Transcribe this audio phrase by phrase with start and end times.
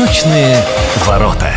[0.00, 0.56] Восточные
[1.06, 1.50] ворота.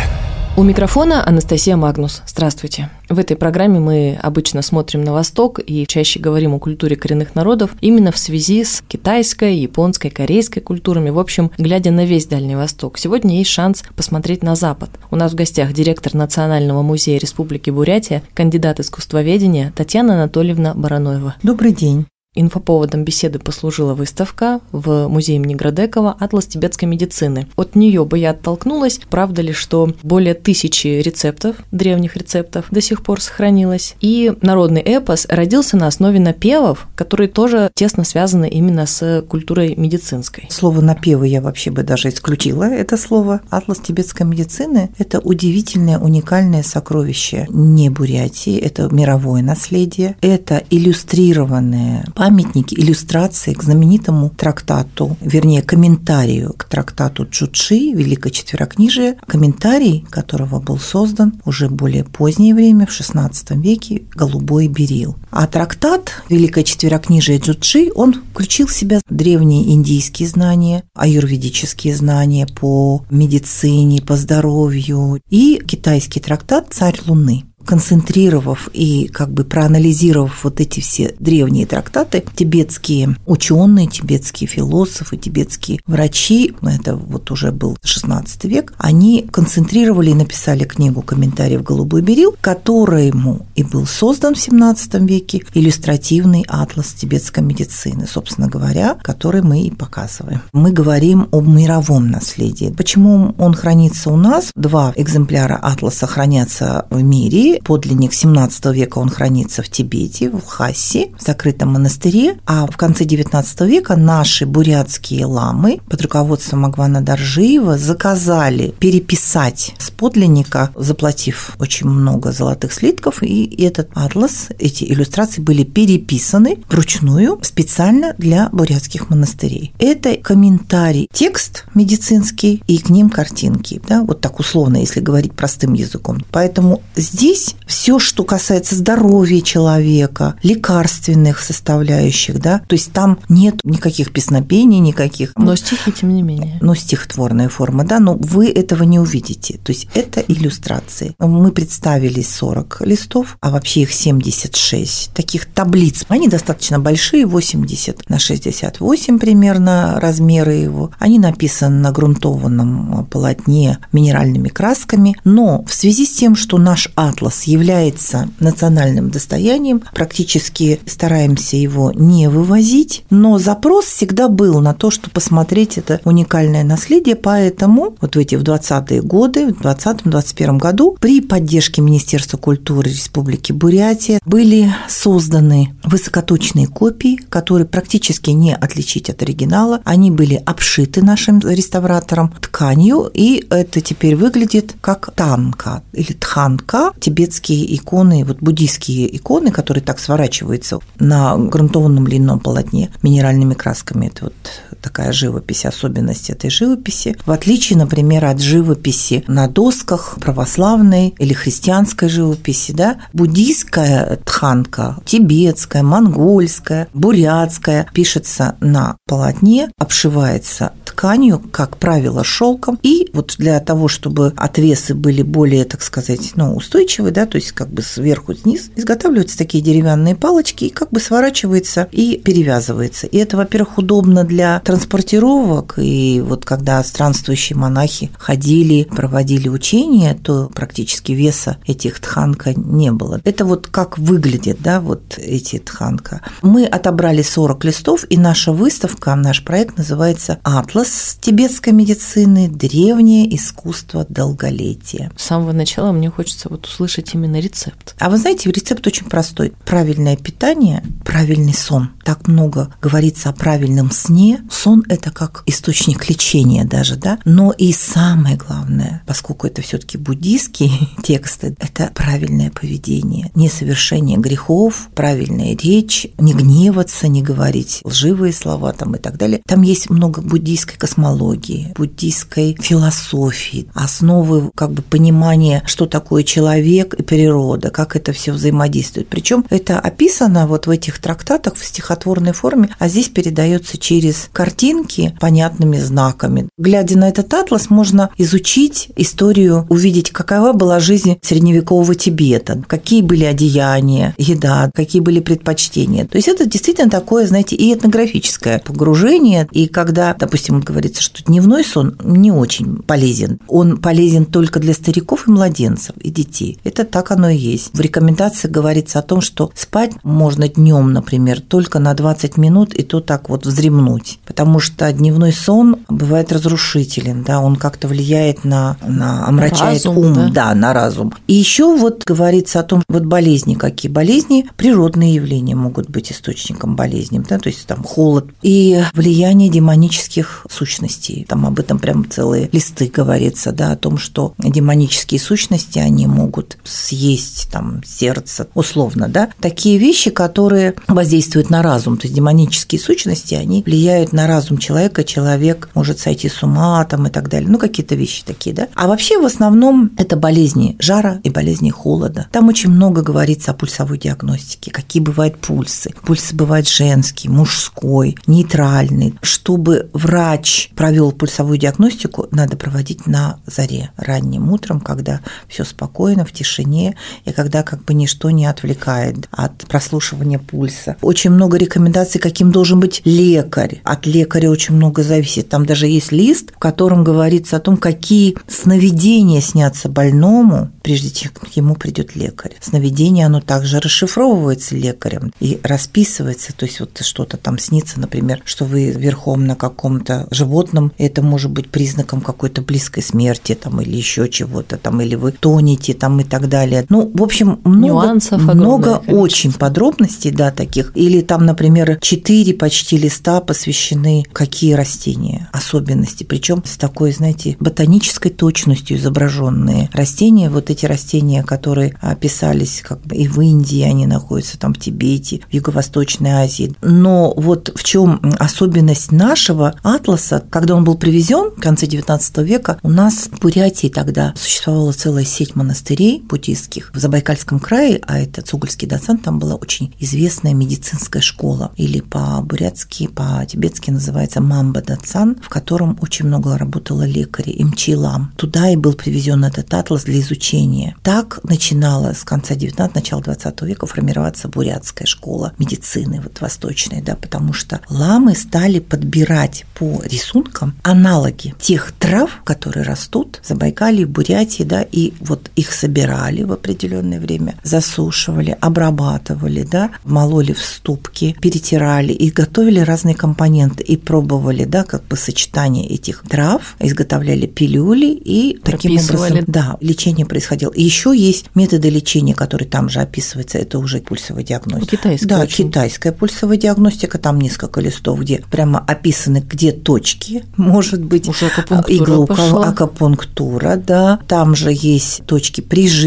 [0.54, 2.20] У микрофона Анастасия Магнус.
[2.26, 2.90] Здравствуйте.
[3.08, 7.70] В этой программе мы обычно смотрим на Восток и чаще говорим о культуре коренных народов
[7.80, 12.98] именно в связи с китайской, японской, корейской культурами, в общем, глядя на весь Дальний Восток.
[12.98, 14.90] Сегодня есть шанс посмотреть на Запад.
[15.10, 21.36] У нас в гостях директор Национального музея Республики Бурятия, кандидат искусствоведения Татьяна Анатольевна Бараноева.
[21.42, 22.04] Добрый день.
[22.34, 27.46] Инфоповодом беседы послужила выставка в музее имени Градекова «Атлас тибетской медицины».
[27.56, 29.00] От нее бы я оттолкнулась.
[29.08, 33.94] Правда ли, что более тысячи рецептов, древних рецептов, до сих пор сохранилось?
[34.00, 40.48] И народный эпос родился на основе напевов, которые тоже тесно связаны именно с культурой медицинской.
[40.50, 43.42] Слово «напевы» я вообще бы даже исключила это слово.
[43.50, 52.74] «Атлас тибетской медицины»– это удивительное, уникальное сокровище не Бурятии, это мировое наследие, это иллюстрированное памятники,
[52.74, 61.34] иллюстрации к знаменитому трактату, вернее, комментарию к трактату Чучи, Великое Четверокнижие, комментарий которого был создан
[61.44, 65.16] уже более позднее время, в XVI веке, «Голубой берил».
[65.30, 73.04] А трактат Великое Четверокнижие Джучи, он включил в себя древние индийские знания, аюрведические знания по
[73.10, 80.80] медицине, по здоровью и китайский трактат «Царь Луны» концентрировав и как бы проанализировав вот эти
[80.80, 88.74] все древние трактаты, тибетские ученые, тибетские философы, тибетские врачи, это вот уже был 16 век,
[88.78, 94.94] они концентрировали и написали книгу «Комментарий в голубой берил», которому и был создан в 17
[95.02, 100.42] веке иллюстративный атлас тибетской медицины, собственно говоря, который мы и показываем.
[100.52, 102.72] Мы говорим о мировом наследии.
[102.76, 104.50] Почему он хранится у нас?
[104.54, 111.10] Два экземпляра атласа хранятся в мире, подлинник 17 века он хранится в Тибете, в Хасе,
[111.18, 117.78] в закрытом монастыре, а в конце 19 века наши бурятские ламы под руководством Агвана Доржиева
[117.78, 125.64] заказали переписать с подлинника, заплатив очень много золотых слитков, и этот атлас, эти иллюстрации были
[125.64, 129.72] переписаны вручную специально для бурятских монастырей.
[129.78, 135.74] Это комментарий, текст медицинский и к ним картинки, да, вот так условно, если говорить простым
[135.74, 136.24] языком.
[136.30, 143.60] Поэтому здесь здесь все, что касается здоровья человека, лекарственных составляющих, да, то есть там нет
[143.64, 145.32] никаких песнопений, никаких...
[145.36, 146.58] Но стихи, тем не менее.
[146.60, 149.58] Но стихотворная форма, да, но вы этого не увидите.
[149.62, 151.14] То есть это иллюстрации.
[151.18, 156.04] Мы представили 40 листов, а вообще их 76 таких таблиц.
[156.08, 160.90] Они достаточно большие, 80 на 68 примерно размеры его.
[160.98, 167.33] Они написаны на грунтованном полотне минеральными красками, но в связи с тем, что наш атлас
[167.34, 174.90] нас является национальным достоянием, практически стараемся его не вывозить, но запрос всегда был на то,
[174.90, 180.96] чтобы посмотреть это уникальное наследие, поэтому вот в эти в 20-е годы, в 2020-2021 году
[181.00, 189.22] при поддержке Министерства культуры Республики Бурятия были созданы высокоточные копии, которые практически не отличить от
[189.22, 189.80] оригинала.
[189.84, 197.23] Они были обшиты нашим реставратором тканью, и это теперь выглядит как танка или тханка, тебе
[197.24, 204.06] тибетские иконы, вот буддийские иконы, которые так сворачиваются на грунтованном льняном полотне минеральными красками.
[204.06, 204.34] Это вот
[204.82, 207.16] такая живопись, особенность этой живописи.
[207.24, 215.82] В отличие, например, от живописи на досках православной или христианской живописи, да, буддийская тханка, тибетская,
[215.82, 222.78] монгольская, бурятская пишется на полотне, обшивается тканью, как правило, шелком.
[222.82, 227.52] И вот для того, чтобы отвесы были более, так сказать, ну, устойчивые, да, то есть
[227.52, 233.06] как бы сверху вниз, изготавливаются такие деревянные палочки и как бы сворачивается и перевязывается.
[233.06, 240.50] И это, во-первых, удобно для транспортировок, и вот когда странствующие монахи ходили, проводили учения, то
[240.54, 243.20] практически веса этих тханка не было.
[243.24, 246.20] Это вот как выглядит, да, вот эти тханка.
[246.42, 254.06] Мы отобрали 40 листов, и наша выставка, наш проект называется «Атлас тибетской медицины «Древнее искусство
[254.08, 255.12] долголетия».
[255.16, 257.94] С самого начала мне хочется вот услышать именно рецепт.
[257.98, 259.52] А вы знаете, рецепт очень простой.
[259.64, 261.90] Правильное питание, правильный сон.
[262.04, 264.42] Так много говорится о правильном сне.
[264.50, 267.18] Сон– это как источник лечения даже, да?
[267.24, 270.70] Но и самое главное, поскольку это все таки буддийские
[271.02, 278.94] тексты, это правильное поведение, несовершение грехов, правильная речь, не гневаться, не говорить лживые слова там
[278.96, 279.40] и так далее.
[279.46, 287.02] Там есть много буддийской космологии, буддийской философии, основы как бы понимания, что такое человек и
[287.02, 289.08] природа, как это все взаимодействует.
[289.08, 295.16] Причем это описано вот в этих трактатах в стихотворной форме, а здесь передается через картинки
[295.20, 296.48] понятными знаками.
[296.58, 303.24] Глядя на этот атлас, можно изучить историю, увидеть, какова была жизнь средневекового Тибета, какие были
[303.24, 306.06] одеяния, еда, какие были предпочтения.
[306.06, 309.48] То есть это действительно такое, знаете, и этнографическое погружение.
[309.52, 315.28] И когда, допустим, говорится, что дневной сон не очень полезен, он полезен только для стариков
[315.28, 316.58] и младенцев, и детей.
[316.74, 317.70] Это так оно и есть.
[317.72, 322.82] В рекомендации говорится о том, что спать можно днем, например, только на 20 минут, и
[322.82, 324.18] то так вот взремнуть.
[324.26, 330.14] Потому что дневной сон бывает разрушителен, да, он как-то влияет на, на омрачает разум, ум,
[330.14, 330.28] да?
[330.30, 331.14] да, на разум.
[331.28, 333.88] И еще вот говорится о том, вот болезни какие.
[333.88, 340.44] Болезни, природные явления могут быть источником болезни, да, то есть там холод и влияние демонических
[340.50, 341.24] сущностей.
[341.28, 346.58] Там об этом прям целые листы говорится, да, о том, что демонические сущности, они могут
[346.64, 349.30] съесть там сердце, условно, да.
[349.40, 355.04] Такие вещи, которые воздействуют на разум, то есть демонические сущности, они влияют на разум человека,
[355.04, 358.68] человек может сойти с ума там и так далее, ну какие-то вещи такие, да.
[358.74, 362.26] А вообще в основном это болезни жара и болезни холода.
[362.32, 365.92] Там очень много говорится о пульсовой диагностике, какие бывают пульсы.
[366.02, 369.14] Пульсы бывают женский, мужской, нейтральный.
[369.22, 376.32] Чтобы врач провел пульсовую диагностику, надо проводить на заре, ранним утром, когда все спокойно, в
[376.32, 380.96] тишине, и когда как бы ничто не отвлекает от прослушивания пульса.
[381.00, 383.80] Очень много рекомендаций, каким должен быть лекарь.
[383.84, 385.48] От лекаря очень много зависит.
[385.48, 391.32] Там даже есть лист, в котором говорится о том, какие сновидения снятся больному, прежде чем
[391.32, 392.52] к ему придет лекарь.
[392.60, 398.64] Сновидение, оно также расшифровывается лекарем и расписывается, то есть вот что-то там снится, например, что
[398.64, 404.28] вы верхом на каком-то животном, это может быть признаком какой-то близкой смерти там или еще
[404.28, 406.86] чего-то там, или вы тонете там и так далее.
[406.88, 410.92] Ну, в общем, много, Нюансов много очень подробностей, да, таких.
[410.94, 418.30] Или там, например, четыре почти листа посвящены какие растения, особенности, причем с такой, знаете, ботанической
[418.30, 424.58] точностью изображенные растения, вот эти растения, которые описались как бы и в Индии, они находятся
[424.58, 426.74] там в Тибете, в Юго-Восточной Азии.
[426.82, 432.78] Но вот в чем особенность нашего атласа, когда он был привезен в конце XIX века,
[432.82, 438.42] у нас в Бурятии тогда существовала целая сеть монастырей буддийских в Забайкальском крае, а это
[438.42, 445.48] Цугольский доцент, там была очень известная медицинская школа, или по-бурятски, по-тибетски называется Мамба Дацан, в
[445.48, 448.32] котором очень много работало лекарей, имчилам.
[448.36, 450.96] Туда и был привезен этот атлас для изучения.
[451.04, 457.14] Так начинала с конца 19 начала 20 века формироваться бурятская школа медицины, вот восточной, да,
[457.14, 464.64] потому что ламы стали подбирать по рисункам аналоги тех трав, которые растут в Забайкалье, Бурятии,
[464.64, 472.12] да, и вот их собирали в определенное время, засушивали, обрабатывали, да, мололи в ступки, перетирали
[472.12, 478.58] и готовили разные компоненты и пробовали, да, как бы сочетание этих трав, изготовляли пилюли и
[478.62, 480.72] таким образом, да, лечение происходило.
[480.72, 484.96] И еще есть методы лечения, которые там же описываются, это уже пульсовая диагностика.
[484.96, 485.26] Китайская.
[485.26, 485.68] Да, очень.
[485.68, 492.84] китайская пульсовая диагностика, там несколько листов, где прямо описаны, где точки, может быть, уже акупунктура
[492.84, 494.18] акупунктура, да.
[494.28, 495.60] Там же есть точки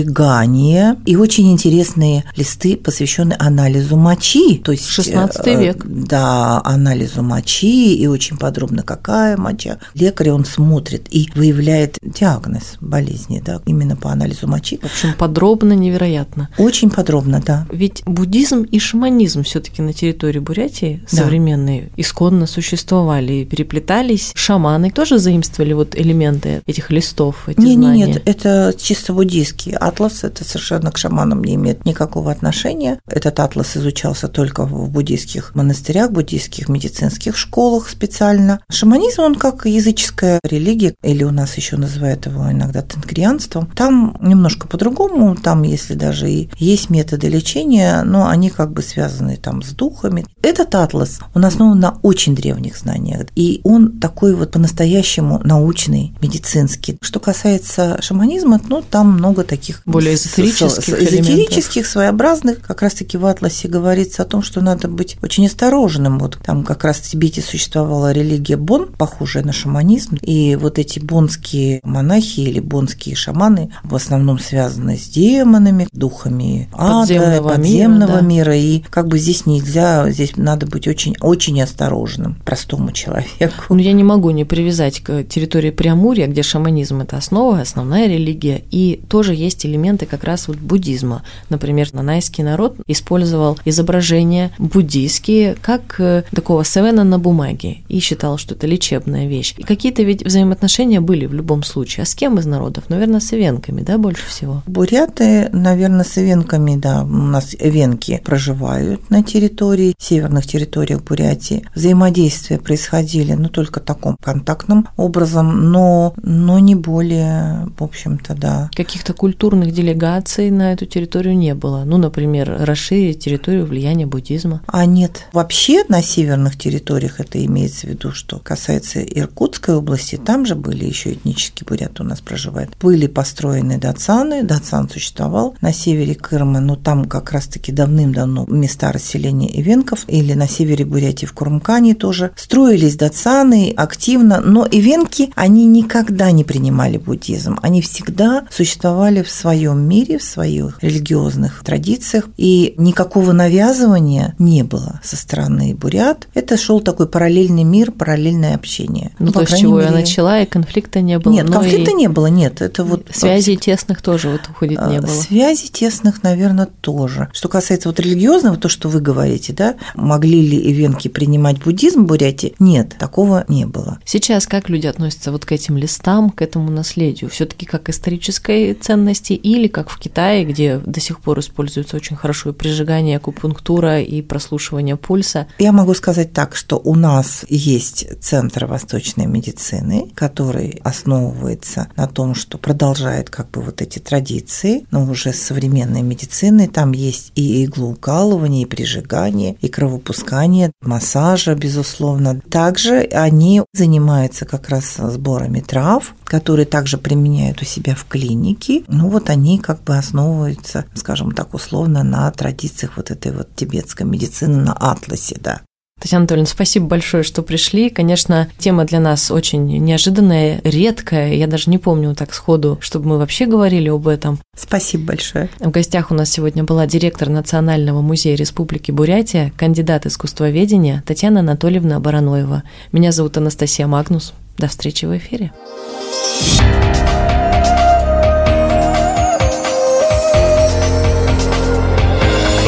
[0.07, 4.57] прижигания и очень интересные листы, посвященные анализу мочи.
[4.57, 5.86] То есть 16 э, век.
[5.86, 9.79] Да, анализу мочи и очень подробно, какая моча.
[9.93, 14.80] Лекарь, он смотрит и выявляет диагноз болезни, да, именно по анализу мочи.
[14.82, 16.50] В общем, подробно, невероятно.
[16.58, 17.68] Очень подробно, да.
[17.72, 21.24] Ведь буддизм и шаманизм все таки на территории Бурятии да.
[21.24, 24.32] современные исконно существовали и переплетались.
[24.36, 28.06] Шаманы тоже заимствовали вот элементы этих листов, эти не, знания?
[28.06, 33.00] Нет, нет, это чисто буддийский атлас, это совершенно к шаманам не имеет никакого отношения.
[33.08, 38.60] Этот атлас изучался только в буддийских монастырях, буддийских медицинских школах специально.
[38.70, 44.68] Шаманизм, он как языческая религия, или у нас еще называют его иногда тенгрианством, там немножко
[44.68, 49.70] по-другому, там, если даже и есть методы лечения, но они как бы связаны там с
[49.70, 50.26] духами.
[50.42, 56.98] Этот атлас, он основан на очень древних знаниях, и он такой вот по-настоящему научный, медицинский.
[57.02, 62.62] Что касается шаманизма, ну, там много таких более эзотерических, эзотерических своеобразных.
[62.62, 66.20] Как раз-таки в Атласе говорится о том, что надо быть очень осторожным.
[66.20, 71.00] Вот там как раз в Тибете существовала религия Бон, похожая на шаманизм, и вот эти
[71.00, 78.38] бонские монахи или бонские шаманы в основном связаны с демонами, духами подземного, ада, подземного мира,
[78.38, 83.53] мира, и как бы здесь нельзя, здесь надо быть очень, очень осторожным простому человеку.
[83.70, 88.63] Ну, я не могу не привязать к территории Преамурья, где шаманизм– это основа, основная религия,
[88.72, 91.24] и тоже есть элементы как раз вот буддизма.
[91.50, 98.56] Например, нанайский народ использовал изображения буддийские, как э, такого севена на бумаге, и считал, что
[98.56, 99.53] это лечебная вещь.
[99.58, 101.76] И какие-то ведь взаимоотношения были в любом случае.
[101.77, 102.86] А с кем из народов?
[102.89, 104.63] Наверное, с ивенками, да, больше всего?
[104.65, 107.03] Буряты, наверное, с ивенками, да.
[107.03, 111.65] У нас венки проживают на территории, северных территориях Бурятии.
[111.75, 118.69] Взаимодействия происходили, ну, только таком контактном образом, но, но не более, в общем-то, да.
[118.75, 121.84] Каких-то культурных делегаций на эту территорию не было?
[121.86, 124.62] Ну, например, расширить территорию влияния буддизма?
[124.67, 125.27] А нет.
[125.34, 130.86] Вообще на северных территориях это имеется в виду, что касается Иркутской области, там же были
[130.86, 132.71] еще этнические буряты у нас проживают.
[132.81, 139.50] Были построены дацаны, дацан существовал на севере Крыма, но там как раз-таки давным-давно места расселения
[139.59, 142.31] ивенков, или на севере Бурятии в Курмкане тоже.
[142.36, 147.59] Строились дацаны активно, но ивенки, они никогда не принимали буддизм.
[147.62, 155.00] Они всегда существовали в своем мире, в своих религиозных традициях, и никакого навязывания не было
[155.03, 156.27] со стороны бурят.
[156.33, 159.12] Это шел такой параллельный мир, параллельное общение.
[159.19, 159.89] Ну, то, с чего мере...
[159.89, 161.33] я начала, и конфликта не было.
[161.33, 161.94] Нет, конфликта и...
[161.94, 162.62] не было, нет.
[162.62, 165.12] Это вот связей тесных тоже вот уходит не а, было.
[165.12, 167.30] Связей тесных, наверное, тоже.
[167.34, 172.08] Что касается вот религиозного, то, что вы говорите, да, могли ли ивенки принимать буддизм в
[172.08, 172.56] Бурятии?
[172.60, 174.00] Нет, такого не было.
[174.06, 177.30] Сейчас как люди относятся вот к этим листам, к этому наследию?
[177.38, 182.16] все таки как исторической ценности или как в Китае, где до сих пор используется очень
[182.16, 185.46] хорошо и прижигание, акупунктура и прослушивание пульса?
[185.60, 191.47] Я могу сказать так, что у нас есть Центр восточной медицины, который основывается
[191.96, 196.68] на том, что продолжает как бы вот эти традиции, но уже современной медицины.
[196.68, 202.42] Там есть и иглоукалывание, и прижигание, и кровопускание, массажа, безусловно.
[202.50, 208.84] Также они занимаются как раз сборами трав, которые также применяют у себя в клинике.
[208.88, 214.06] Ну вот они как бы основываются, скажем так, условно на традициях вот этой вот тибетской
[214.06, 215.62] медицины, на атласе, да.
[216.00, 217.89] Татьяна Анатольевна, спасибо большое, что пришли.
[217.89, 221.34] Конечно, тема для нас очень неожиданная, редкая.
[221.34, 224.39] Я даже не помню так сходу, чтобы мы вообще говорили об этом.
[224.56, 225.50] Спасибо большое.
[225.60, 232.00] В гостях у нас сегодня была директор Национального музея Республики Бурятия, кандидат искусствоведения Татьяна Анатольевна
[232.00, 232.63] Бараноева.
[232.92, 234.34] Меня зовут Анастасия Магнус.
[234.58, 235.51] До встречи в эфире.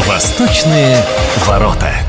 [0.08, 0.98] Восточные
[1.46, 2.09] ворота.